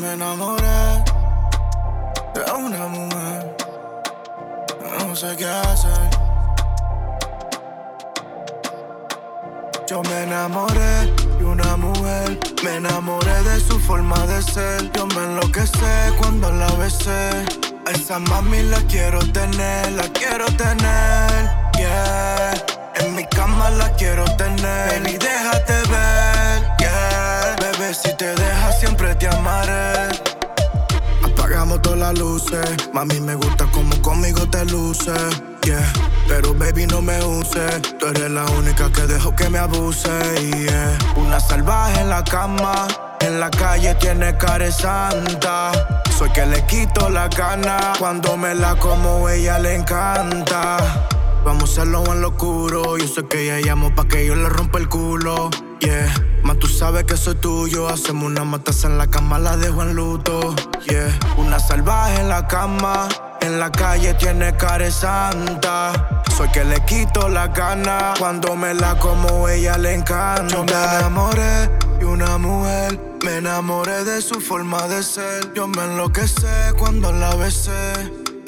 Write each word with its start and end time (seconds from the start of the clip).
me 0.00 0.12
enamoré 0.12 1.04
de 2.34 2.52
una 2.52 2.86
mujer. 2.86 3.56
No 4.98 5.16
sé 5.16 5.34
qué 5.36 5.46
hacer. 5.46 6.10
Yo 9.88 10.02
me 10.02 10.22
enamoré 10.22 11.06
de 11.38 11.44
una 11.44 11.76
mujer. 11.76 12.38
Me 12.62 12.76
enamoré 12.76 13.42
de 13.42 13.60
su 13.60 13.78
forma 13.80 14.18
de 14.26 14.42
ser. 14.42 14.90
Yo 14.92 15.06
me 15.06 15.24
enloquecé 15.24 16.12
cuando 16.18 16.52
la 16.52 16.70
besé. 16.72 17.30
Esa 17.92 18.18
mami 18.18 18.62
la 18.64 18.80
quiero 18.82 19.18
tener, 19.32 19.92
la 19.92 20.08
quiero 20.08 20.46
tener. 20.56 21.47
Apagamos 31.24 31.82
todas 31.82 31.98
las 31.98 32.18
luces. 32.18 32.66
Mami, 32.92 33.20
me 33.20 33.34
gusta 33.34 33.66
como 33.72 34.00
conmigo 34.02 34.48
te 34.48 34.64
luces. 34.66 35.42
Yeah. 35.62 35.92
Pero 36.26 36.54
baby, 36.54 36.86
no 36.86 37.02
me 37.02 37.22
uses. 37.24 37.82
Tú 37.98 38.06
eres 38.06 38.30
la 38.30 38.44
única 38.46 38.90
que 38.90 39.02
dejo 39.02 39.34
que 39.34 39.48
me 39.48 39.58
abuse. 39.58 40.08
Yeah. 40.56 40.98
Una 41.16 41.40
salvaje 41.40 42.00
en 42.00 42.10
la 42.10 42.24
cama. 42.24 42.86
En 43.20 43.40
la 43.40 43.50
calle 43.50 43.94
tiene 43.96 44.36
cara 44.36 44.70
santa. 44.70 45.72
Soy 46.16 46.30
que 46.30 46.46
le 46.46 46.64
quito 46.66 47.08
la 47.08 47.28
gana. 47.28 47.92
Cuando 47.98 48.36
me 48.36 48.54
la 48.54 48.76
como, 48.76 49.28
ella 49.28 49.58
le 49.58 49.74
encanta. 49.74 50.78
Vamos 51.48 51.70
a 51.70 51.72
hacerlo 51.80 52.04
en 52.12 52.20
lo 52.20 52.28
oscuro. 52.28 52.98
Yo 52.98 53.08
sé 53.08 53.24
que 53.24 53.44
ella 53.44 53.66
llamo 53.66 53.94
pa' 53.94 54.06
que 54.06 54.26
yo 54.26 54.34
le 54.34 54.50
rompa 54.50 54.78
el 54.78 54.86
culo. 54.86 55.48
Yeah, 55.80 56.12
más 56.42 56.58
tú 56.58 56.66
sabes 56.66 57.04
que 57.04 57.16
soy 57.16 57.36
tuyo. 57.36 57.88
Hacemos 57.88 58.24
una 58.24 58.44
matanza 58.44 58.86
en 58.86 58.98
la 58.98 59.06
cama, 59.06 59.38
la 59.38 59.56
dejo 59.56 59.80
en 59.80 59.94
luto. 59.94 60.54
Yeah, 60.86 61.18
una 61.38 61.58
salvaje 61.58 62.20
en 62.20 62.28
la 62.28 62.46
cama. 62.46 63.08
En 63.40 63.58
la 63.58 63.72
calle 63.72 64.12
tiene 64.12 64.54
cara 64.58 64.90
santa. 64.90 66.20
Soy 66.36 66.50
que 66.50 66.64
le 66.64 66.84
quito 66.84 67.30
la 67.30 67.48
gana. 67.48 68.12
Cuando 68.18 68.54
me 68.54 68.74
la 68.74 68.98
como, 68.98 69.48
ella 69.48 69.78
le 69.78 69.94
encanta. 69.94 70.54
Yo 70.54 70.64
me 70.64 70.72
enamoré 70.72 71.70
de 71.98 72.04
una 72.04 72.36
mujer. 72.36 73.00
Me 73.24 73.38
enamoré 73.38 74.04
de 74.04 74.20
su 74.20 74.38
forma 74.42 74.86
de 74.86 75.02
ser. 75.02 75.50
Yo 75.54 75.66
me 75.66 75.82
enloquecé 75.82 76.74
cuando 76.78 77.10
la 77.10 77.34
besé. 77.36 77.94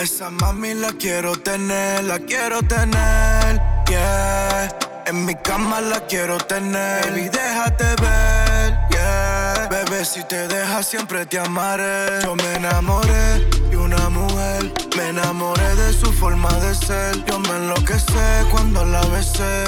Esa 0.00 0.30
mami 0.30 0.74
la 0.74 0.92
quiero 0.92 1.32
tener, 1.32 2.04
la 2.04 2.20
quiero 2.20 2.62
tener, 2.62 3.60
yeah. 3.88 4.68
En 5.06 5.24
mi 5.24 5.34
cama 5.34 5.80
la 5.80 5.98
quiero 6.06 6.38
tener, 6.38 7.04
baby, 7.10 7.28
déjate 7.28 7.84
ver, 8.00 8.78
yeah. 8.92 9.66
Bebé, 9.68 10.04
si 10.04 10.22
te 10.22 10.46
dejas 10.46 10.86
siempre 10.86 11.26
te 11.26 11.40
amaré. 11.40 12.20
Yo 12.22 12.36
me 12.36 12.54
enamoré 12.54 13.40
de 13.70 13.76
una 13.76 14.08
mujer, 14.08 14.72
me 14.96 15.08
enamoré 15.08 15.74
de 15.74 15.92
su 15.92 16.12
forma 16.12 16.52
de 16.60 16.76
ser. 16.76 17.24
Yo 17.24 17.40
me 17.40 17.56
enloquecé 17.56 18.44
cuando 18.52 18.84
la 18.84 19.00
besé. 19.06 19.64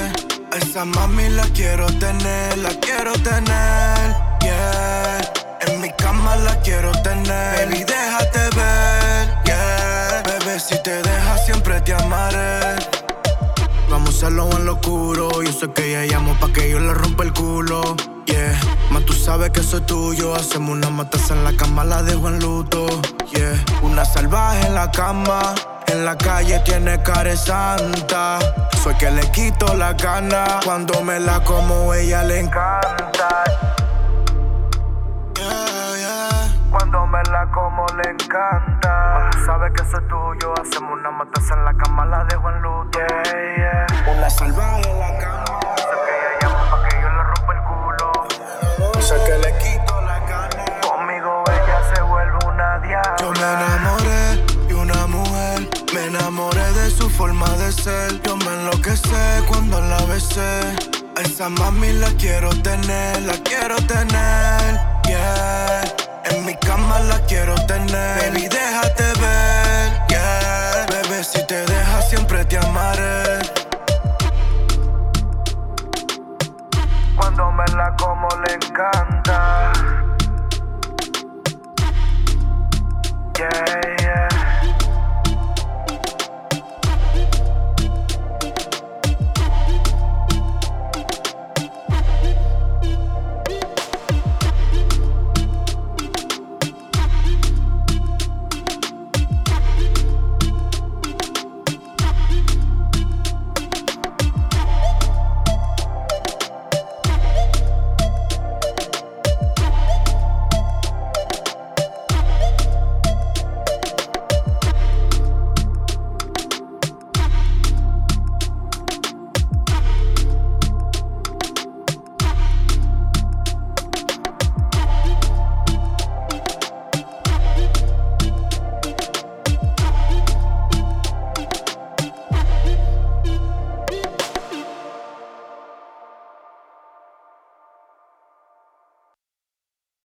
Esa 0.53 0.85
mami 0.85 1.27
la 1.27 1.43
quiero 1.53 1.87
tener, 1.99 2.57
la 2.59 2.69
quiero 2.79 3.11
tener, 3.29 4.15
yeah. 4.41 5.19
En 5.67 5.81
mi 5.81 5.91
cama 5.91 6.37
la 6.37 6.55
quiero 6.61 6.91
tener, 7.03 7.67
baby, 7.67 7.83
déjate 7.83 8.39
ver, 8.55 8.90
si 10.59 10.81
te 10.83 11.01
dejas 11.01 11.45
siempre 11.45 11.79
te 11.81 11.93
amaré. 11.93 12.75
Vamos 13.89 14.09
a 14.09 14.17
hacerlo 14.17 14.49
en 14.57 14.65
lo 14.65 14.73
oscuro. 14.73 15.41
Yo 15.41 15.51
sé 15.51 15.71
que 15.71 15.89
ella 15.89 16.13
llamo 16.13 16.33
pa' 16.39 16.51
que 16.51 16.69
yo 16.69 16.79
le 16.79 16.93
rompa 16.93 17.23
el 17.23 17.33
culo. 17.33 17.95
Yeah, 18.25 18.59
más 18.89 19.03
tú 19.05 19.13
sabes 19.13 19.51
que 19.51 19.63
soy 19.63 19.81
tuyo. 19.81 20.35
Hacemos 20.35 20.71
una 20.71 20.89
matanza 20.89 21.33
en 21.33 21.43
la 21.43 21.53
cama, 21.53 21.83
la 21.83 22.03
dejo 22.03 22.27
en 22.27 22.39
luto. 22.39 22.85
Yeah, 23.33 23.63
una 23.81 24.03
salvaje 24.05 24.67
en 24.67 24.75
la 24.75 24.91
cama. 24.91 25.55
En 25.87 26.05
la 26.05 26.17
calle 26.17 26.59
tiene 26.59 27.01
cara 27.03 27.35
santa. 27.35 28.39
Soy 28.81 28.95
que 28.95 29.11
le 29.11 29.29
quito 29.31 29.73
la 29.75 29.93
gana. 29.93 30.59
Cuando 30.63 31.01
me 31.01 31.19
la 31.19 31.43
como, 31.43 31.93
ella 31.93 32.23
le 32.23 32.39
encanta. 32.39 33.43
Yeah, 35.35 35.97
yeah. 35.97 36.53
Cuando 36.71 37.05
me 37.07 37.21
la 37.23 37.45
como 37.51 37.85
le 37.97 38.09
encanta. 38.09 38.70
Sabes 39.45 39.71
que 39.73 39.83
soy 39.89 40.03
tuyo. 40.07 40.53
Hacemos 40.61 40.99
una 40.99 41.11
matanza 41.11 41.55
en 41.55 41.65
la 41.65 41.73
cama, 41.73 42.05
la 42.05 42.23
dejo 42.25 42.49
en 42.49 42.61
luto. 42.61 42.99
Yeah, 42.99 43.55
yeah. 43.57 44.13
Una 44.15 44.29
salvaje 44.29 44.89
en 44.89 44.99
la 44.99 45.17
cama. 45.17 45.59
Sé 45.77 45.83
que 46.05 46.13
ella 46.17 46.39
llama 46.41 46.71
pa' 46.71 46.87
que 46.87 47.01
yo 47.01 47.09
le 47.09 47.23
rompa 47.23 47.53
el 47.53 47.61
culo. 47.69 49.01
Sé 49.01 49.15
que 49.25 49.37
le 49.39 49.57
quito 49.57 50.01
la 50.01 50.19
gana. 50.19 50.65
Conmigo 50.81 51.43
ella 51.47 51.81
se 51.93 52.01
vuelve 52.01 52.37
una 52.45 52.79
diabla. 52.79 53.15
Yo 53.19 53.31
me 53.31 53.39
enamoré 53.39 54.45
de 54.67 54.75
una 54.75 55.07
mujer. 55.07 55.69
Me 55.93 56.05
enamoré 56.05 56.73
de 56.73 56.89
su 56.91 57.09
forma 57.09 57.49
de 57.57 57.71
ser. 57.71 58.21
Yo 58.21 58.37
me 58.37 58.53
enloquecé 58.53 59.43
cuando 59.47 59.81
la 59.81 59.97
besé. 60.05 60.61
A 61.17 61.21
esa 61.21 61.49
mami 61.49 61.91
la 61.93 62.07
quiero 62.17 62.49
tener, 62.61 63.21
la 63.23 63.33